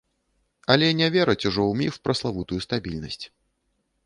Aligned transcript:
Але 0.75 0.87
не 1.01 1.09
вераць 1.15 1.45
ужо 1.49 1.61
ў 1.67 1.73
міф 1.83 1.93
пра 2.09 2.13
славутую 2.21 2.59
стабільнасць. 2.67 3.23